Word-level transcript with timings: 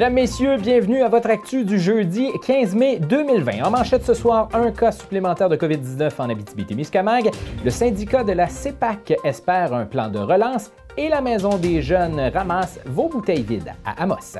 Mesdames, 0.00 0.14
Messieurs, 0.14 0.56
bienvenue 0.56 1.02
à 1.02 1.10
votre 1.10 1.28
actu 1.28 1.62
du 1.62 1.78
jeudi 1.78 2.30
15 2.46 2.74
mai 2.74 2.98
2020. 3.00 3.62
En 3.62 3.70
manchette 3.70 4.02
ce 4.02 4.14
soir, 4.14 4.48
un 4.54 4.70
cas 4.70 4.92
supplémentaire 4.92 5.50
de 5.50 5.56
COVID-19 5.56 6.10
en 6.16 6.30
Abitibi-Témiscamingue. 6.30 7.30
Le 7.62 7.70
syndicat 7.70 8.24
de 8.24 8.32
la 8.32 8.48
CEPAC 8.48 9.12
espère 9.24 9.74
un 9.74 9.84
plan 9.84 10.08
de 10.08 10.18
relance 10.18 10.70
et 10.96 11.10
la 11.10 11.20
Maison 11.20 11.58
des 11.58 11.82
Jeunes 11.82 12.18
ramasse 12.32 12.80
vos 12.86 13.10
bouteilles 13.10 13.42
vides 13.42 13.74
à 13.84 14.02
Amos. 14.02 14.38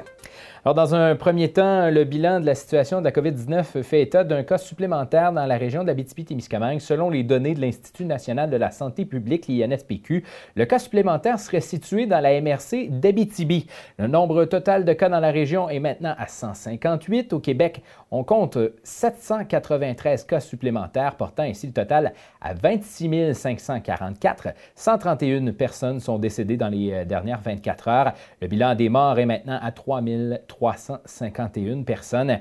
Alors, 0.63 0.75
dans 0.75 0.95
un 0.95 1.17
premier 1.17 1.51
temps, 1.51 1.89
le 1.89 2.05
bilan 2.05 2.39
de 2.39 2.45
la 2.45 2.55
situation 2.55 3.01
de 3.01 3.05
la 3.07 3.13
COVID-19 3.13 3.83
fait 3.83 4.03
état 4.03 4.25
d'un 4.25 4.43
cas 4.43 4.59
supplémentaire 4.59 5.33
dans 5.33 5.47
la 5.47 5.57
région 5.57 5.85
d'Abitibi-Témiscamingue. 5.85 6.81
Selon 6.81 7.09
les 7.09 7.23
données 7.23 7.55
de 7.55 7.63
l'Institut 7.63 8.05
national 8.05 8.51
de 8.51 8.59
la 8.59 8.71
santé 8.71 9.07
publique, 9.07 9.47
l'INSPQ, 9.49 10.23
le 10.57 10.65
cas 10.67 10.79
supplémentaire 10.79 11.41
serait 11.41 11.63
situé 11.63 12.05
dans 12.05 12.21
la 12.21 12.39
MRC 12.43 12.91
d'Abitibi. 12.91 13.69
Le 13.97 14.07
nombre 14.07 14.45
total 14.45 14.85
de 14.85 14.93
cas 14.93 15.09
dans 15.09 15.21
la 15.21 15.31
région 15.31 15.71
est 15.71 15.81
maintenant 15.81 16.15
à 16.19 16.27
158. 16.27 17.33
Au 17.33 17.41
Québec, 17.41 17.83
on 18.11 18.23
compte 18.23 18.59
793 18.83 20.25
cas 20.25 20.41
supplémentaires, 20.41 21.15
portant 21.15 21.45
ainsi 21.45 21.69
le 21.69 21.73
total 21.73 22.13
à 22.43 22.53
26 22.53 23.33
544. 23.33 24.49
131 24.75 25.53
personnes 25.53 26.01
sont 26.01 26.19
décédées 26.19 26.59
dans 26.59 26.69
les 26.69 26.93
euh, 26.93 27.05
dernières 27.07 27.41
24 27.41 27.89
heures. 27.89 28.13
Le 28.43 28.49
bilan 28.49 28.75
des 28.75 28.91
morts 28.91 29.19
est 29.19 29.25
maintenant 29.25 29.59
à 29.63 29.73
3 29.73 30.03
351 30.51 31.83
personnes. 31.85 32.39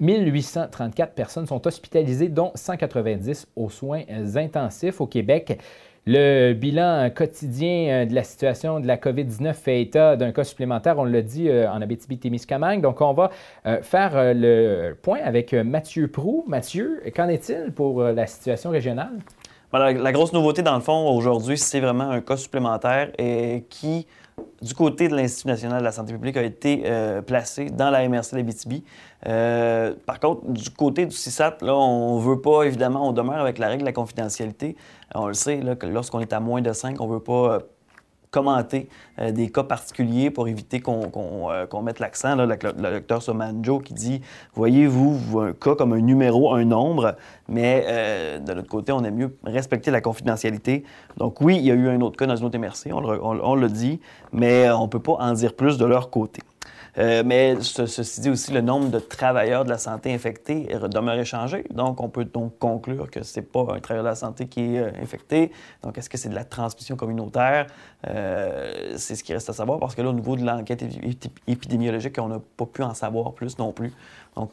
1834 0.00 1.10
euh, 1.10 1.12
personnes 1.14 1.46
sont 1.46 1.66
hospitalisées, 1.66 2.28
dont 2.28 2.52
190 2.54 3.48
aux 3.56 3.68
soins 3.68 4.02
intensifs 4.36 5.00
au 5.00 5.06
Québec. 5.06 5.60
Le 6.06 6.52
bilan 6.54 7.10
quotidien 7.14 7.88
euh, 7.88 8.06
de 8.06 8.14
la 8.14 8.24
situation 8.24 8.80
de 8.80 8.86
la 8.86 8.96
COVID-19 8.96 9.52
fait 9.52 9.82
état 9.82 10.16
d'un 10.16 10.32
cas 10.32 10.44
supplémentaire, 10.44 10.98
on 10.98 11.04
l'a 11.04 11.22
dit, 11.22 11.48
euh, 11.48 11.70
en 11.70 11.82
Abitibi-Témiscamingue. 11.82 12.80
Donc, 12.80 13.00
on 13.00 13.12
va 13.12 13.30
faire 13.82 14.12
le 14.34 14.94
point 15.00 15.20
avec 15.22 15.52
Mathieu 15.52 16.08
Prou. 16.08 16.44
Mathieu, 16.46 17.02
qu'en 17.14 17.28
est-il 17.28 17.72
pour 17.72 18.02
la 18.02 18.26
situation 18.26 18.70
régionale? 18.70 19.12
La 19.78 20.12
grosse 20.12 20.32
nouveauté, 20.32 20.62
dans 20.62 20.74
le 20.74 20.82
fond, 20.82 21.08
aujourd'hui, 21.16 21.58
c'est 21.58 21.80
vraiment 21.80 22.10
un 22.10 22.20
cas 22.20 22.36
supplémentaire 22.36 23.10
et 23.18 23.64
qui 23.68 24.06
du 24.60 24.74
côté 24.74 25.08
de 25.08 25.16
l'Institut 25.16 25.48
national 25.48 25.80
de 25.80 25.84
la 25.84 25.92
santé 25.92 26.12
publique 26.12 26.36
a 26.36 26.42
été 26.42 26.82
euh, 26.86 27.20
placé 27.20 27.66
dans 27.66 27.90
la 27.90 28.08
MRC 28.08 28.32
d'Abitibi. 28.32 28.84
Euh, 29.26 29.94
par 30.06 30.20
contre, 30.20 30.48
du 30.50 30.70
côté 30.70 31.04
du 31.06 31.14
CISAT, 31.14 31.58
là, 31.62 31.74
on 31.76 32.18
veut 32.18 32.40
pas, 32.40 32.62
évidemment, 32.62 33.08
on 33.08 33.12
demeure 33.12 33.40
avec 33.40 33.58
la 33.58 33.68
règle 33.68 33.82
de 33.82 33.86
la 33.86 33.92
confidentialité. 33.92 34.76
On 35.14 35.26
le 35.26 35.34
sait, 35.34 35.60
là, 35.60 35.76
que 35.76 35.86
lorsqu'on 35.86 36.20
est 36.20 36.32
à 36.32 36.40
moins 36.40 36.62
de 36.62 36.72
5, 36.72 37.00
on 37.00 37.06
veut 37.06 37.20
pas 37.20 37.58
commenter 38.32 38.88
euh, 39.20 39.30
des 39.30 39.50
cas 39.50 39.62
particuliers 39.62 40.30
pour 40.30 40.48
éviter 40.48 40.80
qu'on 40.80 41.50
euh, 41.50 41.82
mette 41.82 42.00
l'accent. 42.00 42.34
Le, 42.34 42.46
le, 42.46 42.56
docteur 42.72 43.22
Somanjo 43.22 43.78
qui 43.78 43.94
dit 43.94 44.22
Voyez-vous 44.54 45.38
un 45.38 45.52
cas 45.52 45.76
comme 45.76 45.92
un 45.92 46.00
numéro, 46.00 46.52
un 46.52 46.64
nombre, 46.64 47.14
mais 47.48 47.84
euh, 47.86 48.38
de 48.40 48.52
l'autre 48.54 48.68
côté, 48.68 48.90
on 48.90 49.04
aime 49.04 49.14
mieux 49.14 49.36
respecter 49.44 49.90
la 49.90 50.00
confidentialité. 50.00 50.82
Donc, 51.18 51.40
oui, 51.40 51.58
il 51.58 51.64
y 51.64 51.70
a 51.70 51.74
eu 51.74 51.88
un 51.88 52.00
autre 52.00 52.16
cas 52.16 52.26
dans 52.26 52.34
une 52.34 52.46
autre 52.46 52.58
MRC, 52.58 52.92
on 52.92 53.00
le, 53.00 53.22
on 53.22 53.54
le 53.54 53.68
dit, 53.68 54.00
mais 54.32 54.68
on 54.70 54.84
ne 54.84 54.88
peut 54.88 54.98
pas 54.98 55.12
en 55.20 55.32
dire 55.34 55.54
plus 55.54 55.76
de 55.76 55.84
leur 55.84 56.10
côté. 56.10 56.40
Euh, 56.98 57.22
mais 57.24 57.56
ceci 57.62 58.20
dit 58.20 58.30
aussi, 58.30 58.52
le 58.52 58.60
nombre 58.60 58.90
de 58.90 58.98
travailleurs 58.98 59.64
de 59.64 59.70
la 59.70 59.78
santé 59.78 60.12
infectés 60.12 60.68
demeure 60.90 61.18
échangé. 61.18 61.64
Donc, 61.70 62.00
on 62.00 62.08
peut 62.08 62.24
donc 62.24 62.58
conclure 62.58 63.10
que 63.10 63.22
ce 63.22 63.40
n'est 63.40 63.46
pas 63.46 63.60
un 63.60 63.80
travailleur 63.80 64.04
de 64.04 64.10
la 64.10 64.14
santé 64.14 64.46
qui 64.46 64.76
est 64.76 64.78
euh, 64.78 64.90
infecté. 65.00 65.52
Donc, 65.82 65.96
est-ce 65.96 66.10
que 66.10 66.18
c'est 66.18 66.28
de 66.28 66.34
la 66.34 66.44
transmission 66.44 66.96
communautaire? 66.96 67.66
Euh, 68.08 68.94
c'est 68.96 69.14
ce 69.14 69.24
qui 69.24 69.32
reste 69.32 69.48
à 69.48 69.52
savoir 69.54 69.78
parce 69.78 69.94
que 69.94 70.02
là, 70.02 70.10
au 70.10 70.12
niveau 70.12 70.36
de 70.36 70.44
l'enquête 70.44 70.84
épidémiologique, 71.46 72.18
on 72.18 72.28
n'a 72.28 72.40
pas 72.56 72.66
pu 72.66 72.82
en 72.82 72.94
savoir 72.94 73.32
plus 73.32 73.58
non 73.58 73.72
plus. 73.72 73.92
Donc, 74.36 74.50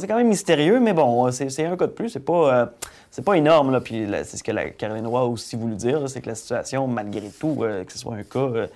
c'est 0.00 0.06
quand 0.06 0.16
même 0.16 0.28
mystérieux, 0.28 0.80
mais 0.80 0.94
bon, 0.94 1.30
c'est 1.30 1.66
un 1.66 1.76
cas 1.76 1.86
de 1.86 1.92
plus. 1.92 2.08
C'est 2.08 2.24
pas, 2.24 2.72
c'est 3.10 3.24
pas 3.24 3.34
énorme. 3.34 3.70
Là. 3.70 3.80
Puis 3.80 4.06
c'est 4.24 4.38
ce 4.38 4.42
que 4.42 4.52
la 4.52 4.70
Caroline 4.70 5.06
Roy 5.06 5.20
a 5.20 5.24
aussi 5.24 5.56
voulu 5.56 5.74
dire, 5.74 6.08
c'est 6.08 6.22
que 6.22 6.28
la 6.30 6.34
situation, 6.34 6.86
malgré 6.86 7.28
tout, 7.28 7.56
que 7.56 7.92
ce 7.92 7.98
soit 7.98 8.14
un 8.14 8.22
cas 8.22 8.68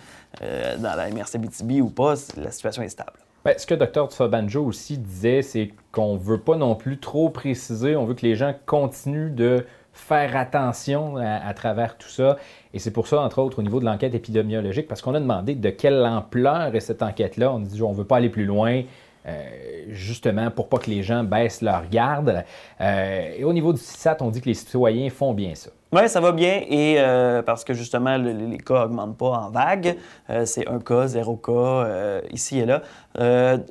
euh, 0.43 0.77
dans 0.79 0.95
la 0.97 1.11
MRC 1.11 1.39
BTB 1.39 1.83
ou 1.83 1.91
pas, 1.91 2.15
la 2.37 2.51
situation 2.51 2.83
est 2.83 2.89
stable. 2.89 3.13
Bien, 3.45 3.55
ce 3.57 3.67
que 3.67 3.75
Dr. 3.75 4.11
Tsobanjo 4.11 4.65
aussi 4.65 4.99
disait, 4.99 5.43
c'est 5.43 5.71
qu'on 5.93 6.17
veut 6.17 6.41
pas 6.41 6.57
non 6.57 6.75
plus 6.75 6.99
trop 6.99 7.29
préciser, 7.29 7.95
on 7.95 8.05
veut 8.05 8.15
que 8.15 8.27
les 8.27 8.37
gens 8.37 8.55
continuent 8.67 9.35
de 9.35 9.67
faire 9.93 10.37
attention 10.37 11.17
à, 11.19 11.55
travers 11.55 11.97
tout 11.97 12.09
ça. 12.09 12.37
Et 12.73 12.81
c'est 12.81 12.91
pour 12.91 13.07
ça, 13.07 13.21
entre 13.21 13.41
autres, 13.41 13.61
au 13.61 13.63
niveau 13.63 13.79
de 13.79 13.85
l'enquête 13.85 14.15
épidémiologique, 14.15 14.89
parce 14.89 15.03
qu'on 15.03 15.15
a 15.15 15.21
demandé 15.21 15.55
de 15.55 15.71
quelle 15.71 16.05
ampleur 16.05 16.75
est 16.75 16.81
cette 16.81 17.03
enquête-là. 17.03 17.53
On 17.53 17.61
dit 17.61 17.81
on 17.81 17.93
ne 17.93 17.97
veut 17.97 18.05
pas 18.05 18.17
aller 18.17 18.31
plus 18.31 18.45
loin. 18.45 18.83
Euh, 19.27 19.87
justement 19.89 20.51
pour 20.51 20.69
pas 20.69 20.79
que 20.79 20.91
les 20.91 21.03
gens 21.03 21.25
baissent 21.25 21.63
leur 21.63 21.89
garde. 21.89 22.45
Euh, 22.81 23.35
et 23.37 23.45
au 23.45 23.53
niveau 23.53 23.73
du 23.73 23.79
CISAT, 23.79 24.19
on 24.21 24.31
dit 24.31 24.41
que 24.41 24.49
les 24.49 24.55
citoyens 24.55 25.09
font 25.09 25.33
bien 25.33 25.55
ça. 25.55 25.71
Oui, 25.95 26.09
ça 26.09 26.19
va 26.19 26.33
bien 26.33 26.61
et 26.69 26.97
euh, 26.99 27.41
parce 27.43 27.63
que 27.63 27.73
justement, 27.73 28.17
les 28.17 28.59
cas 28.59 28.81
n'augmentent 28.81 29.17
pas 29.17 29.31
en 29.31 29.51
vague. 29.51 29.97
Euh, 30.29 30.45
c'est 30.45 30.67
un 30.67 30.81
cas, 30.81 31.07
zéro 31.07 31.37
cas, 31.37 31.53
euh, 31.53 32.21
ici 32.33 32.59
et 32.59 32.67
là. 32.67 32.83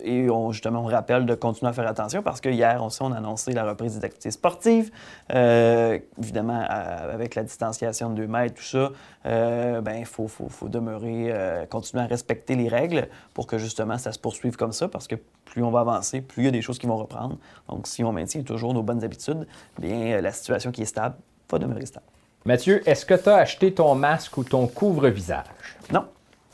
et 0.01 0.29
on, 0.29 0.53
justement, 0.53 0.79
on 0.79 0.85
rappelle 0.85 1.25
de 1.25 1.35
continuer 1.35 1.71
à 1.71 1.73
faire 1.73 1.85
attention 1.85 2.23
parce 2.23 2.39
que 2.39 2.47
hier, 2.47 2.81
on, 2.81 2.87
on 3.01 3.11
a 3.11 3.17
annoncé 3.17 3.51
la 3.51 3.65
reprise 3.65 3.99
des 3.99 4.05
activités 4.05 4.31
sportives. 4.31 4.89
évidemment, 5.29 6.63
avec 6.65 7.35
la 7.35 7.43
distanciation 7.43 8.09
de 8.11 8.15
2 8.15 8.27
mètres, 8.27 8.55
tout 8.55 8.63
ça, 8.63 8.91
ben, 9.25 9.97
il 9.97 10.05
faut, 10.05 10.29
faut, 10.29 10.47
faut, 10.47 10.69
demeurer, 10.69 11.67
continuer 11.69 12.05
à 12.05 12.07
respecter 12.07 12.55
les 12.55 12.69
règles 12.69 13.09
pour 13.33 13.47
que 13.47 13.57
justement 13.57 13.97
ça 13.97 14.13
se 14.13 14.19
poursuive 14.19 14.55
comme 14.55 14.71
ça 14.71 14.87
parce 14.87 15.09
que 15.09 15.15
plus 15.43 15.61
on 15.61 15.71
va 15.71 15.81
avancer, 15.81 16.21
plus 16.21 16.43
il 16.43 16.45
y 16.45 16.47
a 16.47 16.51
des 16.51 16.61
choses 16.61 16.79
qui 16.79 16.87
vont 16.87 16.95
reprendre. 16.95 17.37
Donc, 17.67 17.85
si 17.85 18.01
on 18.01 18.13
maintient 18.13 18.43
toujours 18.43 18.73
nos 18.73 18.81
bonnes 18.81 19.03
habitudes, 19.03 19.45
bien, 19.77 20.21
la 20.21 20.31
situation 20.31 20.71
qui 20.71 20.83
est 20.83 20.85
stable 20.85 21.15
va 21.51 21.59
demeurer 21.59 21.85
stable. 21.85 22.12
Mathieu, 22.45 22.81
est-ce 22.85 23.05
que 23.05 23.13
tu 23.13 23.29
as 23.29 23.37
acheté 23.37 23.73
ton 23.73 23.95
masque 23.95 24.37
ou 24.37 24.43
ton 24.43 24.67
couvre-visage? 24.67 25.45
Non. 25.93 26.03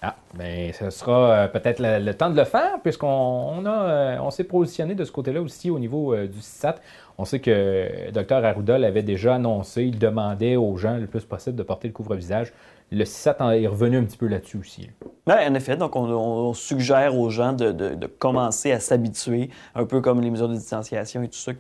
Ah, 0.04 0.16
bien, 0.36 0.70
ce 0.72 0.92
sera 0.92 1.32
euh, 1.32 1.48
peut-être 1.48 1.80
le, 1.80 2.14
temps 2.14 2.30
de 2.30 2.38
le 2.38 2.46
faire, 2.46 2.80
puisqu'on 2.84 3.64
euh, 3.66 4.18
on 4.22 4.30
s'est 4.30 4.44
positionné 4.44 4.94
de 4.94 5.04
ce 5.04 5.12
côté-là 5.12 5.42
aussi 5.42 5.72
au 5.72 5.80
niveau 5.80 6.14
euh, 6.14 6.28
du 6.28 6.42
CISAT. 6.42 6.76
On 7.20 7.26
sait 7.26 7.40
que 7.40 8.10
Dr 8.12 8.46
Arruda 8.46 8.78
l'avait 8.78 9.04
déjà 9.04 9.36
annoncé, 9.36 9.84
il 9.84 10.00
demandait 10.00 10.56
aux 10.56 10.78
gens 10.78 10.98
le 10.98 11.06
plus 11.06 11.26
possible 11.26 11.58
de 11.58 11.64
porter 11.64 11.88
le 11.88 11.94
couvre-visage 11.94 12.54
le 12.92 13.06
CISAT 13.06 13.38
est 13.56 13.68
revenu 13.68 13.98
un 13.98 14.04
petit 14.04 14.18
peu 14.18 14.28
là-dessus 14.28 14.58
aussi. 14.58 14.90
Oui, 15.28 15.34
en 15.48 15.54
effet. 15.54 15.78
Donc, 15.78 15.96
on, 15.96 16.54
suggère 16.54 17.18
aux 17.18 17.30
gens 17.30 17.54
de, 17.54 18.08
commencer 18.18 18.72
à 18.72 18.80
s'habituer, 18.80 19.50
un 19.76 19.86
peu 19.86 20.02
comme 20.02 20.22
les 20.22 20.32
mesures 20.32 20.50
de 20.50 20.56
distanciation 20.56 21.22
et 21.22 21.28
tout 21.28 21.38
ça 21.38 21.52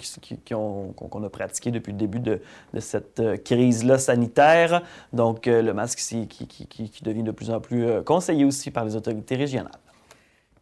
qu'on 0.49 1.23
a 1.23 1.29
pratiqué 1.29 1.71
depuis 1.71 1.91
le 1.91 1.97
début 1.97 2.19
de, 2.19 2.39
cette 2.79 3.19
euh, 3.19 3.37
crise-là 3.37 3.97
sanitaire. 3.97 4.81
Donc, 5.13 5.47
euh, 5.47 5.61
le 5.61 5.73
masque 5.73 5.99
qui, 5.99 7.01
devient 7.03 7.23
de 7.23 7.31
plus 7.31 7.51
en 7.51 7.59
plus 7.59 7.85
euh, 7.85 8.01
conseillé 8.01 8.45
aussi 8.45 8.71
par 8.71 8.85
les 8.85 8.95
autorités 8.95 9.35
régionales. 9.35 9.71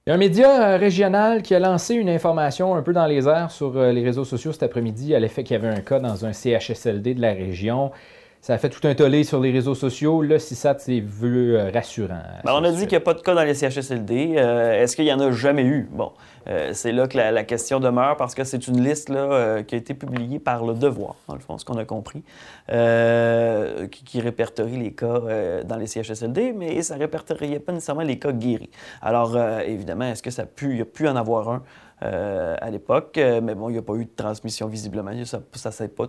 Un 0.09 0.16
média 0.16 0.78
régional 0.78 1.41
qui 1.41 1.53
a 1.53 1.59
lancé 1.59 1.94
une 1.94 2.07
information 2.07 2.75
un 2.75 2.81
peu 2.81 2.94
dans 2.94 3.07
les 3.07 3.28
airs 3.28 3.51
sur 3.51 3.73
les 3.73 4.01
réseaux 4.01 4.23
sociaux 4.23 4.53
cet 4.53 4.63
après-midi 4.63 5.13
à 5.13 5.19
l'effet 5.19 5.44
qu'il 5.44 5.56
y 5.56 5.59
avait 5.59 5.68
un 5.68 5.81
cas 5.81 6.00
dans 6.00 6.25
un 6.25 6.31
CHSLD 6.31 7.13
de 7.13 7.19
la 7.19 7.34
région. 7.34 7.91
Ça 8.41 8.53
a 8.53 8.57
fait 8.57 8.69
tout 8.69 8.87
un 8.87 8.95
tollé 8.95 9.23
sur 9.23 9.39
les 9.39 9.51
réseaux 9.51 9.75
sociaux. 9.75 10.21
Là, 10.21 10.39
CISAT 10.39 10.79
s'est 10.79 10.99
vu 10.99 11.55
euh, 11.55 11.69
rassurant. 11.73 12.21
Ben, 12.45 12.53
on 12.53 12.63
a 12.63 12.71
dit 12.71 12.81
qu'il 12.81 12.91
n'y 12.91 12.95
a 12.97 13.01
pas 13.01 13.13
de 13.13 13.21
cas 13.21 13.33
dans 13.33 13.43
les 13.43 13.53
CHSLD. 13.53 14.35
Euh, 14.37 14.81
est-ce 14.81 14.95
qu'il 14.95 15.05
y 15.05 15.11
en 15.11 15.19
a 15.19 15.31
jamais 15.31 15.63
eu? 15.63 15.89
Bon, 15.91 16.13
euh, 16.47 16.71
c'est 16.73 16.91
là 16.91 17.07
que 17.07 17.17
la, 17.17 17.43
question 17.43 17.79
demeure 17.79 18.15
parce 18.15 18.35
que 18.35 18.43
c'est 18.43 18.67
une 18.67 18.81
liste 18.83 19.09
là, 19.09 19.63
qui 19.63 19.75
a 19.75 19.78
été 19.78 19.93
publiée 19.93 20.39
par 20.39 20.66
le 20.66 20.75
Devoir, 20.75 21.16
dans 21.28 21.34
le 21.34 21.39
fond, 21.39 21.57
ce 21.57 21.66
qu'on 21.66 21.78
a 21.78 21.85
compris, 21.85 22.23
qui, 22.67 24.22
répertorie 24.22 24.78
les 24.78 24.91
cas 24.91 25.63
dans 25.66 25.78
les 25.78 25.87
CHSLD, 25.87 26.53
mais 26.53 26.81
ça 26.81 26.95
ne 26.95 26.99
répertoriait 26.99 27.59
pas 27.59 27.72
nécessairement 27.72 28.03
les 28.03 28.19
cas 28.19 28.31
guéris. 28.31 28.69
Alors, 29.01 29.37
évidemment, 29.66 30.05
est-ce 30.05 30.23
que 30.23 30.31
ça 30.31 30.43
a 30.43 30.45
pu, 30.45 30.72
il 30.72 30.78
y 30.79 30.81
a 30.81 30.85
pu 30.85 31.07
en 31.07 31.16
avoir 31.16 31.49
un 31.49 31.63
à 32.01 32.69
l'époque? 32.69 33.17
mais 33.17 33.55
bon, 33.55 33.69
il 33.69 33.73
n'y 33.73 33.79
a 33.79 33.83
pas 33.83 33.95
eu 33.95 34.05
de 34.05 34.16
transmission 34.16 34.67
visiblement. 34.67 35.11
Ça 35.25 35.40
ne 35.40 35.72
s'est 35.72 35.87
pas 35.87 36.07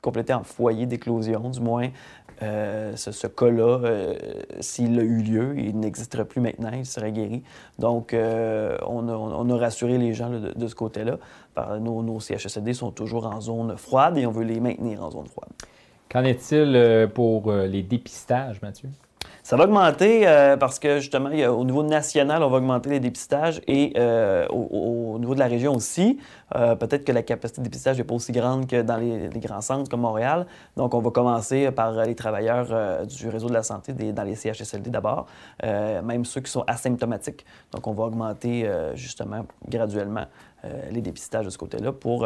complété 0.00 0.32
en 0.32 0.42
foyer 0.42 0.86
d'éclosion, 0.86 1.50
du 1.50 1.60
moins. 1.60 1.90
Euh, 2.42 2.96
ce, 2.96 3.26
cas-là, 3.26 3.80
euh, 3.84 4.14
s'il 4.60 4.98
a 4.98 5.02
eu 5.02 5.22
lieu, 5.22 5.54
il 5.58 5.78
n'existerait 5.78 6.24
plus 6.24 6.40
maintenant, 6.40 6.70
il 6.72 6.86
serait 6.86 7.12
guéri. 7.12 7.42
Donc, 7.78 8.14
euh, 8.14 8.78
on, 8.86 9.50
a, 9.50 9.56
rassuré 9.56 9.98
les 9.98 10.14
gens 10.14 10.30
de, 10.30 10.66
ce 10.66 10.74
côté-là. 10.74 11.18
Nos, 11.80 12.02
nos 12.02 12.20
sont 12.20 12.90
toujours 12.92 13.26
en 13.26 13.40
zone 13.40 13.76
froide 13.76 14.16
et 14.16 14.26
on 14.26 14.30
veut 14.30 14.44
les 14.44 14.60
maintenir 14.60 15.04
en 15.04 15.10
zone 15.10 15.26
froide. 15.26 15.50
Qu'en 16.10 16.24
est-il 16.24 17.10
pour 17.14 17.52
les 17.52 17.82
dépistages, 17.82 18.62
Mathieu? 18.62 18.88
Ça 19.50 19.56
va 19.56 19.64
augmenter 19.64 20.28
euh, 20.28 20.56
parce 20.56 20.78
que 20.78 21.00
justement, 21.00 21.28
au 21.28 21.64
niveau 21.64 21.82
national, 21.82 22.44
on 22.44 22.50
va 22.50 22.58
augmenter 22.58 22.88
les 22.88 23.00
dépistages 23.00 23.60
et 23.66 23.92
euh, 23.96 24.46
au, 24.46 25.18
niveau 25.18 25.34
de 25.34 25.40
la 25.40 25.48
région 25.48 25.74
aussi. 25.74 26.20
Euh, 26.54 26.76
peut-être 26.76 27.04
que 27.04 27.10
la 27.10 27.24
capacité 27.24 27.60
de 27.60 27.64
dépistage 27.64 27.98
n'est 27.98 28.04
pas 28.04 28.14
aussi 28.14 28.30
grande 28.30 28.68
que 28.68 28.80
dans 28.82 28.96
les, 28.96 29.28
grands 29.40 29.60
centres 29.60 29.90
comme 29.90 30.02
Montréal. 30.02 30.46
Donc, 30.76 30.94
on 30.94 31.00
va 31.00 31.10
commencer 31.10 31.68
par 31.72 31.94
les 31.94 32.14
travailleurs 32.14 33.04
du 33.06 33.28
réseau 33.28 33.48
de 33.48 33.54
la 33.54 33.64
santé 33.64 33.92
dans 33.92 34.22
les 34.22 34.36
CHSLD 34.36 34.88
d'abord, 34.88 35.26
même 35.64 36.24
ceux 36.24 36.42
qui 36.42 36.52
sont 36.52 36.62
asymptomatiques. 36.68 37.44
Donc, 37.72 37.88
on 37.88 37.92
va 37.92 38.04
augmenter 38.04 38.70
justement 38.94 39.46
graduellement 39.68 40.26
les 40.92 41.00
dépistages 41.00 41.46
de 41.46 41.50
ce 41.50 41.58
côté-là 41.58 41.90
pour 41.90 42.24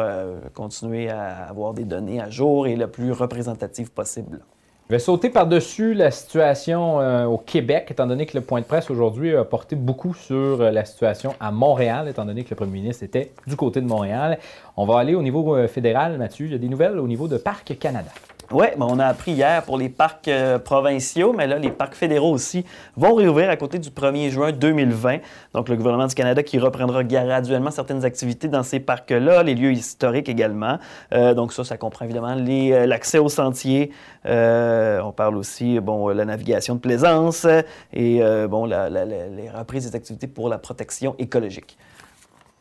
continuer 0.53 1.09
à 1.09 1.47
avoir 1.49 1.73
des 1.73 1.85
données 1.85 2.21
à 2.21 2.29
jour 2.29 2.67
et 2.67 2.75
le 2.75 2.85
plus 2.85 3.13
représentatives 3.13 3.91
possible. 3.91 4.41
Je 4.87 4.93
vais 4.93 4.99
sauter 4.99 5.31
par-dessus 5.31 5.95
la 5.95 6.11
situation 6.11 7.01
euh, 7.01 7.25
au 7.25 7.39
Québec, 7.39 7.87
étant 7.89 8.05
donné 8.05 8.27
que 8.27 8.37
le 8.37 8.43
point 8.43 8.61
de 8.61 8.67
presse 8.67 8.91
aujourd'hui 8.91 9.35
a 9.35 9.43
porté 9.43 9.75
beaucoup 9.75 10.13
sur 10.13 10.61
euh, 10.61 10.69
la 10.69 10.85
situation 10.85 11.33
à 11.39 11.49
Montréal, 11.49 12.07
étant 12.07 12.23
donné 12.23 12.43
que 12.43 12.51
le 12.51 12.55
premier 12.55 12.81
ministre 12.81 13.03
était 13.03 13.31
du 13.47 13.55
côté 13.55 13.81
de 13.81 13.87
Montréal. 13.87 14.37
On 14.77 14.85
va 14.85 14.99
aller 14.99 15.15
au 15.15 15.23
niveau 15.23 15.55
euh, 15.55 15.67
fédéral, 15.67 16.19
Mathieu. 16.19 16.45
Il 16.45 16.51
y 16.51 16.55
a 16.55 16.59
des 16.59 16.69
nouvelles 16.69 16.99
au 16.99 17.07
niveau 17.07 17.27
de 17.27 17.37
Parc 17.37 17.75
Canada. 17.79 18.11
Oui, 18.51 18.67
ben 18.77 18.85
on 18.87 18.99
a 18.99 19.05
appris 19.07 19.31
hier 19.31 19.63
pour 19.63 19.75
les 19.75 19.89
parcs 19.89 20.27
euh, 20.27 20.59
provinciaux, 20.59 21.33
mais 21.33 21.47
là, 21.47 21.57
les 21.57 21.71
parcs 21.71 21.95
fédéraux 21.95 22.31
aussi 22.31 22.63
vont 22.95 23.15
réouvrir 23.15 23.49
à 23.49 23.55
côté 23.55 23.79
du 23.79 23.89
1er 23.89 24.29
juin 24.29 24.51
2020. 24.51 25.17
Donc, 25.55 25.67
le 25.67 25.75
gouvernement 25.75 26.05
du 26.05 26.13
Canada 26.13 26.43
qui 26.43 26.59
reprendra 26.59 27.03
graduellement 27.03 27.71
certaines 27.71 28.05
activités 28.05 28.47
dans 28.47 28.61
ces 28.61 28.79
parcs-là, 28.79 29.41
les 29.41 29.55
lieux 29.55 29.71
historiques 29.71 30.29
également. 30.29 30.77
Euh, 31.13 31.33
donc, 31.33 31.53
ça, 31.53 31.63
ça 31.63 31.77
comprend 31.77 32.05
évidemment 32.05 32.37
euh, 32.37 32.85
l'accès 32.85 33.17
aux 33.17 33.29
sentiers. 33.29 33.91
on 34.25 35.13
parle 35.15 35.37
aussi, 35.37 35.79
bon, 35.79 36.09
la 36.09 36.25
navigation 36.25 36.75
de 36.75 36.79
plaisance 36.79 37.47
et, 37.93 38.21
bon, 38.47 38.65
les 38.65 39.49
reprises 39.49 39.89
des 39.89 39.95
activités 39.95 40.27
pour 40.27 40.49
la 40.49 40.59
protection 40.59 41.15
écologique. 41.17 41.77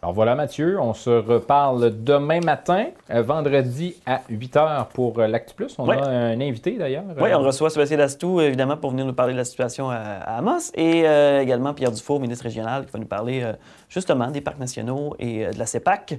Alors 0.04 0.12
voilà 0.12 0.34
Mathieu, 0.34 0.78
on 0.78 0.92
se 0.92 1.08
reparle 1.08 2.04
demain 2.04 2.40
matin, 2.40 2.88
euh, 3.08 3.22
vendredi 3.22 3.96
à 4.04 4.20
8h 4.30 4.88
pour 4.88 5.18
euh, 5.18 5.26
l'Actu 5.26 5.54
Plus. 5.54 5.74
On 5.78 5.88
a 5.88 5.96
un 5.96 6.38
invité 6.42 6.72
d'ailleurs. 6.72 7.04
Oui, 7.18 7.30
on 7.32 7.40
reçoit 7.40 7.70
Sébastien 7.70 7.96
Dastou, 7.96 8.38
évidemment, 8.42 8.76
pour 8.76 8.90
venir 8.90 9.06
nous 9.06 9.14
parler 9.14 9.32
de 9.32 9.38
la 9.38 9.46
situation 9.46 9.88
à, 9.88 9.96
Amos 9.96 10.72
et 10.74 11.08
euh, 11.08 11.40
également 11.40 11.72
Pierre 11.72 11.90
Dufour, 11.90 12.20
ministre 12.20 12.44
régional, 12.44 12.84
qui 12.84 12.92
va 12.92 12.98
nous 12.98 13.06
parler 13.06 13.50
justement 13.88 14.30
des 14.30 14.42
parcs 14.42 14.58
nationaux 14.58 15.16
et 15.18 15.46
de 15.46 15.58
la 15.58 15.64
CEPAC. 15.64 16.18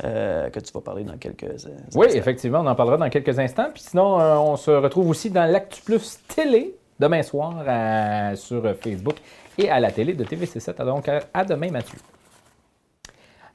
que 0.00 0.60
tu 0.60 0.72
vas 0.72 0.80
parler 0.80 1.02
dans 1.02 1.18
quelques 1.18 1.66
instants. 1.66 1.70
Oui, 1.96 2.06
effectivement, 2.14 2.60
on 2.60 2.66
en 2.66 2.76
parlera 2.76 2.98
dans 2.98 3.10
quelques 3.10 3.36
instants. 3.36 3.66
Puis 3.74 3.82
sinon, 3.82 4.14
on 4.14 4.56
se 4.56 4.70
retrouve 4.70 5.10
aussi 5.10 5.30
dans 5.30 5.50
l'Actu 5.50 5.82
Plus 5.82 6.20
télé 6.28 6.76
demain 7.00 7.24
soir 7.24 7.64
sur 8.36 8.62
Facebook 8.80 9.16
et 9.58 9.70
à 9.70 9.80
la 9.80 9.90
télé 9.90 10.12
de 10.12 10.22
TVC7. 10.22 10.84
Donc, 10.84 11.08
à 11.08 11.44
demain, 11.44 11.72
Mathieu. 11.72 11.98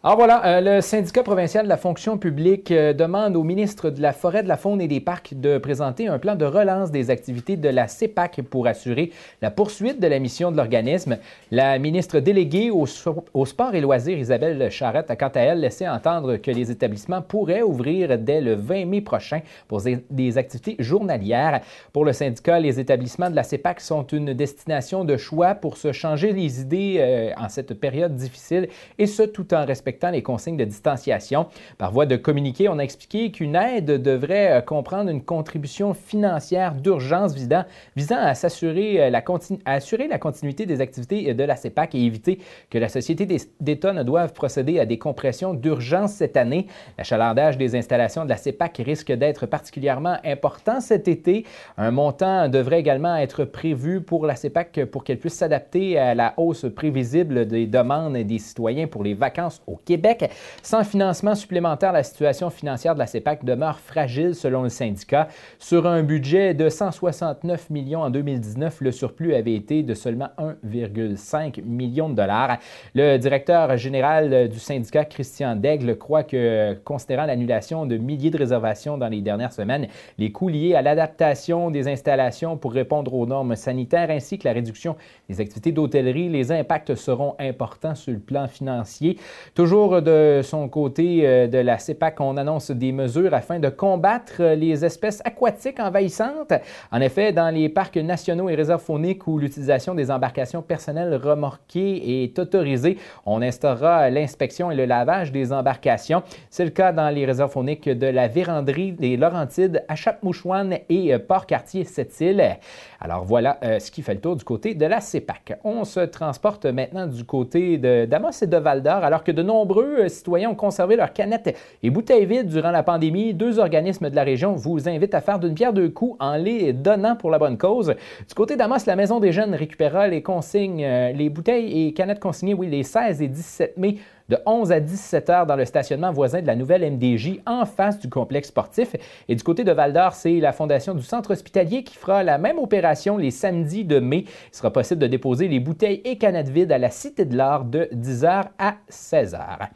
Alors 0.01 0.15
voilà, 0.15 0.45
euh, 0.45 0.61
le 0.61 0.81
syndicat 0.81 1.23
provincial 1.23 1.65
de 1.65 1.69
la 1.69 1.75
fonction 1.75 2.17
publique 2.17 2.71
euh, 2.71 2.93
demande 2.93 3.35
au 3.35 3.43
ministre 3.43 3.89
de 3.89 4.01
la 4.01 4.13
Forêt, 4.13 4.43
de 4.43 4.47
la 4.47 4.55
Faune 4.55 4.79
et 4.79 4.87
des 4.87 5.01
Parcs 5.01 5.33
de 5.33 5.57
présenter 5.57 6.07
un 6.07 6.17
plan 6.19 6.35
de 6.35 6.45
relance 6.45 6.89
des 6.89 7.09
activités 7.09 7.57
de 7.57 7.67
la 7.67 7.89
CEPAC 7.89 8.43
pour 8.49 8.65
assurer 8.67 9.11
la 9.41 9.51
poursuite 9.51 9.99
de 9.99 10.07
la 10.07 10.19
mission 10.19 10.53
de 10.53 10.55
l'organisme. 10.55 11.17
La 11.51 11.77
ministre 11.79 12.21
déléguée 12.21 12.69
au, 12.69 12.85
au, 13.33 13.45
sport 13.45 13.75
et 13.75 13.81
loisirs, 13.81 14.17
Isabelle 14.17 14.71
Charrette, 14.71 15.11
a 15.11 15.17
quant 15.17 15.31
à 15.35 15.41
elle 15.41 15.59
laissé 15.59 15.85
entendre 15.85 16.37
que 16.37 16.49
les 16.49 16.71
établissements 16.71 17.21
pourraient 17.21 17.61
ouvrir 17.61 18.17
dès 18.17 18.39
le 18.39 18.53
20 18.53 18.85
mai 18.85 19.01
prochain 19.01 19.41
pour 19.67 19.81
des 20.09 20.37
activités 20.37 20.77
journalières. 20.79 21.59
Pour 21.91 22.05
le 22.05 22.13
syndicat, 22.13 22.57
les 22.61 22.79
établissements 22.79 23.29
de 23.29 23.35
la 23.35 23.43
CEPAC 23.43 23.81
sont 23.81 24.07
une 24.07 24.33
destination 24.33 25.03
de 25.03 25.17
choix 25.17 25.55
pour 25.55 25.75
se 25.75 25.91
changer 25.91 26.31
les 26.31 26.61
idées 26.61 26.95
euh, 26.99 27.31
en 27.35 27.49
cette 27.49 27.73
période 27.73 28.15
difficile 28.15 28.69
et 28.97 29.05
ce 29.05 29.23
tout 29.23 29.53
en 29.53 29.65
respectant 29.65 29.88
les 30.11 30.23
consignes 30.23 30.57
de 30.57 30.65
distanciation. 30.65 31.47
Par 31.77 31.91
voie 31.91 32.05
de 32.05 32.15
communiqué, 32.15 32.69
on 32.69 32.79
a 32.79 32.83
expliqué 32.83 33.31
qu'une 33.31 33.55
aide 33.55 34.01
devrait 34.01 34.51
euh, 34.51 34.61
comprendre 34.61 35.09
une 35.09 35.23
contribution 35.23 35.93
financière 35.93 36.75
d'urgence 36.75 37.33
visant, 37.33 37.63
visant 37.95 38.17
à, 38.17 38.35
s'assurer 38.35 39.01
euh, 39.03 39.09
la 39.09 39.23
assurer 39.65 40.07
la 40.07 40.17
continuité 40.17 40.65
des 40.65 40.81
activités 40.81 41.33
de 41.33 41.43
la 41.43 41.55
CEPAC 41.55 41.95
et 41.95 41.99
éviter 41.99 42.39
que 42.69 42.77
la 42.77 42.89
Société 42.89 43.27
d'État 43.59 43.93
ne 43.93 44.03
doive 44.03 44.33
procéder 44.33 44.79
à 44.79 44.85
des 44.85 44.97
compressions 44.97 45.53
d'urgence 45.53 46.13
cette 46.13 46.37
année. 46.37 46.67
L'achalandage 46.97 47.57
des 47.57 47.75
installations 47.75 48.23
de 48.23 48.29
la 48.29 48.37
CEPAC 48.37 48.81
risque 48.83 49.11
d'être 49.11 49.45
particulièrement 49.45 50.17
important 50.23 50.79
cet 50.79 51.07
été. 51.07 51.45
Un 51.77 51.91
montant 51.91 52.49
devrait 52.49 52.79
également 52.79 53.15
être 53.15 53.45
prévu 53.45 54.01
pour 54.01 54.25
la 54.25 54.35
CEPAC 54.35 54.85
pour 54.85 55.03
qu'elle 55.03 55.19
puisse 55.19 55.35
s'adapter 55.35 55.97
à 55.97 56.15
la 56.15 56.33
hausse 56.37 56.65
prévisible 56.73 57.47
des 57.47 57.67
demandes 57.67 58.17
des 58.23 58.39
citoyens 58.39 58.87
pour 58.87 59.03
les 59.03 59.13
vacances 59.13 59.61
au 59.67 59.78
Québec. 59.85 60.29
Sans 60.63 60.83
financement 60.83 61.35
supplémentaire, 61.35 61.91
la 61.91 62.03
situation 62.03 62.49
financière 62.49 62.93
de 62.93 62.99
la 62.99 63.07
CEPAC 63.07 63.45
demeure 63.45 63.79
fragile 63.79 64.35
selon 64.35 64.63
le 64.63 64.69
syndicat. 64.69 65.27
Sur 65.57 65.87
un 65.87 66.03
budget 66.03 66.53
de 66.53 66.69
169 66.69 67.69
millions 67.69 68.01
en 68.01 68.09
2019, 68.09 68.81
le 68.81 68.91
surplus 68.91 69.35
avait 69.35 69.55
été 69.55 69.83
de 69.83 69.93
seulement 69.93 70.29
1,5 70.37 71.63
million 71.63 72.09
de 72.09 72.15
dollars. 72.15 72.57
Le 72.95 73.17
directeur 73.17 73.77
général 73.77 74.49
du 74.49 74.59
syndicat, 74.59 75.05
Christian 75.05 75.55
Daigle, 75.55 75.97
croit 75.97 76.23
que, 76.23 76.73
considérant 76.83 77.25
l'annulation 77.25 77.85
de 77.85 77.97
milliers 77.97 78.31
de 78.31 78.37
réservations 78.37 78.97
dans 78.97 79.07
les 79.07 79.21
dernières 79.21 79.53
semaines, 79.53 79.87
les 80.17 80.31
coûts 80.31 80.49
liés 80.49 80.75
à 80.75 80.81
l'adaptation 80.81 81.71
des 81.71 81.87
installations 81.87 82.57
pour 82.57 82.73
répondre 82.73 83.13
aux 83.13 83.25
normes 83.25 83.55
sanitaires 83.55 84.09
ainsi 84.09 84.37
que 84.37 84.47
la 84.47 84.53
réduction 84.53 84.95
des 85.29 85.41
activités 85.41 85.71
d'hôtellerie, 85.71 86.29
les 86.29 86.51
impacts 86.51 86.95
seront 86.95 87.35
importants 87.39 87.95
sur 87.95 88.11
le 88.11 88.19
plan 88.19 88.47
financier. 88.47 89.17
Toujours 89.53 89.68
de 89.69 90.41
son 90.43 90.67
côté 90.67 91.21
euh, 91.23 91.47
de 91.47 91.59
la 91.59 91.77
CEPAC, 91.77 92.19
on 92.21 92.37
annonce 92.37 92.71
des 92.71 92.91
mesures 92.91 93.35
afin 93.35 93.59
de 93.59 93.69
combattre 93.69 94.41
les 94.55 94.83
espèces 94.83 95.21
aquatiques 95.23 95.79
envahissantes. 95.79 96.53
En 96.91 96.99
effet, 97.01 97.33
dans 97.33 97.53
les 97.53 97.69
parcs 97.69 97.97
nationaux 97.97 98.49
et 98.49 98.55
réserves 98.55 98.81
fauniques 98.81 99.27
où 99.27 99.37
l'utilisation 99.37 99.93
des 99.93 100.09
embarcations 100.09 100.63
personnelles 100.63 101.13
remorquées 101.15 102.23
est 102.23 102.39
autorisée, 102.39 102.97
on 103.27 103.43
instaurera 103.43 104.09
l'inspection 104.09 104.71
et 104.71 104.75
le 104.75 104.85
lavage 104.85 105.31
des 105.31 105.53
embarcations. 105.53 106.23
C'est 106.49 106.65
le 106.65 106.71
cas 106.71 106.91
dans 106.91 107.09
les 107.09 107.27
réserves 107.27 107.51
fauniques 107.51 107.87
de 107.89 108.07
la 108.07 108.27
Véranderie, 108.27 108.93
des 108.93 109.17
Laurentides, 109.17 109.83
Achap-Mouchouane 109.87 110.79
et 110.89 111.13
euh, 111.13 111.19
Port-Cartier-Sept-Îles. 111.19 112.57
Alors 112.99 113.23
voilà 113.23 113.59
euh, 113.63 113.77
ce 113.77 113.91
qui 113.91 114.01
fait 114.01 114.15
le 114.15 114.19
tour 114.19 114.35
du 114.35 114.43
côté 114.43 114.73
de 114.73 114.85
la 114.87 114.99
CEPAC. 114.99 115.59
On 115.63 115.83
se 115.83 115.99
transporte 115.99 116.65
maintenant 116.65 117.05
du 117.05 117.23
côté 117.23 117.77
d'Amos 117.77 118.31
et 118.41 118.47
de 118.47 118.57
Val-d'Or, 118.57 119.03
alors 119.03 119.23
que 119.23 119.31
de 119.31 119.43
nombreux 119.43 119.58
nombreux 119.59 119.99
euh, 119.99 120.09
citoyens 120.09 120.49
ont 120.49 120.55
conservé 120.55 120.95
leurs 120.95 121.11
canettes 121.11 121.57
et 121.83 121.89
bouteilles 121.89 122.25
vides 122.25 122.47
durant 122.47 122.71
la 122.71 122.83
pandémie. 122.83 123.33
Deux 123.33 123.59
organismes 123.59 124.09
de 124.09 124.15
la 124.15 124.23
région 124.23 124.53
vous 124.53 124.87
invitent 124.87 125.13
à 125.13 125.21
faire 125.21 125.39
d'une 125.39 125.53
pierre 125.53 125.73
deux 125.73 125.89
coups 125.89 126.15
en 126.19 126.35
les 126.35 126.73
donnant 126.73 127.15
pour 127.15 127.29
la 127.29 127.39
bonne 127.39 127.57
cause. 127.57 127.93
Du 128.27 128.33
côté 128.33 128.55
d'Amos, 128.55 128.77
la 128.87 128.95
Maison 128.95 129.19
des 129.19 129.31
Jeunes 129.31 129.53
récupéra 129.53 130.07
les 130.07 130.21
consignes, 130.21 130.83
euh, 130.83 131.11
les 131.11 131.29
bouteilles 131.29 131.87
et 131.87 131.93
canettes 131.93 132.19
consignées, 132.19 132.53
oui, 132.53 132.67
les 132.67 132.83
16 132.83 133.21
et 133.21 133.27
17 133.27 133.77
mai 133.77 133.97
de 134.29 134.37
11 134.45 134.71
à 134.71 134.79
17 134.79 135.29
heures 135.29 135.45
dans 135.45 135.55
le 135.55 135.65
stationnement 135.65 136.11
voisin 136.11 136.41
de 136.41 136.47
la 136.47 136.55
nouvelle 136.55 136.89
MDJ 136.89 137.39
en 137.45 137.65
face 137.65 137.99
du 137.99 138.09
complexe 138.09 138.49
sportif. 138.49 138.95
Et 139.27 139.35
du 139.35 139.43
côté 139.43 139.63
de 139.63 139.71
Val 139.71 139.93
d'Or, 139.93 140.13
c'est 140.13 140.39
la 140.39 140.53
fondation 140.53 140.93
du 140.93 141.03
centre 141.03 141.31
hospitalier 141.31 141.83
qui 141.83 141.95
fera 141.95 142.23
la 142.23 142.37
même 142.37 142.59
opération 142.59 143.17
les 143.17 143.31
samedis 143.31 143.85
de 143.85 143.99
mai. 143.99 144.25
Il 144.51 144.55
sera 144.55 144.71
possible 144.71 145.01
de 145.01 145.07
déposer 145.07 145.47
les 145.47 145.59
bouteilles 145.59 146.01
et 146.05 146.17
canettes 146.17 146.49
vides 146.49 146.71
à 146.71 146.77
la 146.77 146.89
Cité 146.89 147.25
de 147.25 147.35
l'Art 147.35 147.65
de 147.65 147.89
10h 147.93 148.45
à 148.57 148.75
16h. 148.89 149.69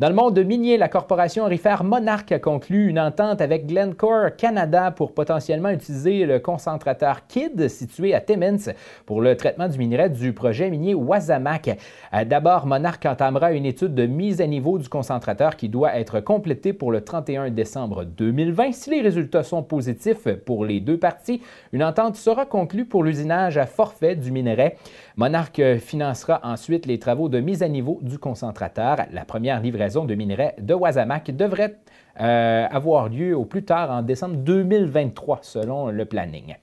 Dans 0.00 0.08
le 0.08 0.14
monde 0.14 0.38
minier, 0.38 0.78
la 0.78 0.88
corporation 0.88 1.44
aurifère 1.44 1.84
Monarch 1.84 2.32
a 2.32 2.38
conclu 2.38 2.88
une 2.88 2.98
entente 2.98 3.42
avec 3.42 3.66
Glencore 3.66 4.34
Canada 4.34 4.90
pour 4.92 5.12
potentiellement 5.12 5.68
utiliser 5.68 6.24
le 6.24 6.38
concentrateur 6.38 7.26
KID 7.26 7.68
situé 7.68 8.14
à 8.14 8.22
Timmins 8.22 8.72
pour 9.04 9.20
le 9.20 9.36
traitement 9.36 9.68
du 9.68 9.76
minerai 9.76 10.08
du 10.08 10.32
projet 10.32 10.70
minier 10.70 10.94
Wasamac. 10.94 11.78
Euh, 12.14 12.24
d'abord, 12.24 12.64
Monarch 12.64 13.04
entamera 13.04 13.52
une 13.52 13.66
étude 13.66 13.94
de 13.94 14.06
mise 14.06 14.40
à 14.40 14.46
niveau 14.46 14.78
du 14.78 14.88
concentrateur 14.88 15.56
qui 15.56 15.68
doit 15.68 15.94
être 15.94 16.20
complétée 16.20 16.72
pour 16.72 16.92
le 16.92 17.04
31 17.04 17.50
décembre 17.50 18.04
2020. 18.04 18.72
Si 18.72 18.88
les 18.88 19.02
résultats 19.02 19.42
sont 19.42 19.62
positifs 19.62 20.26
pour 20.46 20.64
les 20.64 20.80
deux 20.80 20.98
parties, 20.98 21.42
une 21.74 21.84
entente 21.84 22.16
sera 22.16 22.46
conclue 22.46 22.86
pour 22.86 23.04
l'usinage 23.04 23.58
à 23.58 23.66
forfait 23.66 24.16
du 24.16 24.32
minerai. 24.32 24.78
Monarch 25.20 25.60
financera 25.80 26.40
ensuite 26.44 26.86
les 26.86 26.98
travaux 26.98 27.28
de 27.28 27.40
mise 27.40 27.62
à 27.62 27.68
niveau 27.68 27.98
du 28.00 28.18
concentrateur. 28.18 28.96
La 29.12 29.26
première 29.26 29.60
livraison 29.60 30.06
de 30.06 30.14
minerais 30.14 30.54
de 30.58 30.72
Wasamac 30.72 31.30
devrait 31.36 31.76
euh, 32.22 32.66
avoir 32.70 33.10
lieu 33.10 33.36
au 33.36 33.44
plus 33.44 33.62
tard 33.62 33.90
en 33.90 34.00
décembre 34.00 34.36
2023 34.36 35.40
selon 35.42 35.88
le 35.88 36.06
planning. 36.06 36.56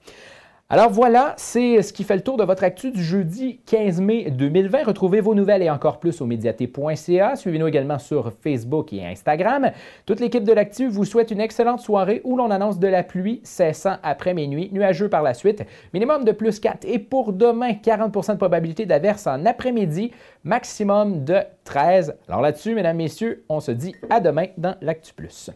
Alors 0.70 0.90
voilà, 0.90 1.32
c'est 1.38 1.80
ce 1.80 1.94
qui 1.94 2.04
fait 2.04 2.16
le 2.16 2.20
tour 2.20 2.36
de 2.36 2.44
votre 2.44 2.62
actu 2.62 2.90
du 2.90 3.02
jeudi 3.02 3.58
15 3.64 4.02
mai 4.02 4.30
2020. 4.30 4.84
Retrouvez 4.84 5.22
vos 5.22 5.34
nouvelles 5.34 5.62
et 5.62 5.70
encore 5.70 5.98
plus 5.98 6.20
au 6.20 6.26
médiaté.ca. 6.26 7.36
Suivez-nous 7.36 7.68
également 7.68 7.98
sur 7.98 8.34
Facebook 8.42 8.92
et 8.92 9.02
Instagram. 9.02 9.70
Toute 10.04 10.20
l'équipe 10.20 10.44
de 10.44 10.52
l'actu 10.52 10.86
vous 10.86 11.06
souhaite 11.06 11.30
une 11.30 11.40
excellente 11.40 11.80
soirée 11.80 12.20
où 12.22 12.36
l'on 12.36 12.50
annonce 12.50 12.78
de 12.78 12.86
la 12.86 13.02
pluie 13.02 13.40
cessant 13.44 13.96
après 14.02 14.34
minuit, 14.34 14.68
nuageux 14.70 15.08
par 15.08 15.22
la 15.22 15.32
suite, 15.32 15.64
minimum 15.94 16.26
de 16.26 16.32
plus 16.32 16.60
4 16.60 16.84
et 16.86 16.98
pour 16.98 17.32
demain 17.32 17.72
40% 17.72 18.32
de 18.32 18.36
probabilité 18.36 18.84
d'averse 18.84 19.26
en 19.26 19.46
après-midi, 19.46 20.10
maximum 20.44 21.24
de 21.24 21.38
13. 21.64 22.14
Alors 22.28 22.42
là-dessus, 22.42 22.74
mesdames, 22.74 22.98
messieurs, 22.98 23.42
on 23.48 23.60
se 23.60 23.70
dit 23.70 23.94
à 24.10 24.20
demain 24.20 24.48
dans 24.58 24.74
l'Actu 24.82 25.14
Plus. 25.14 25.50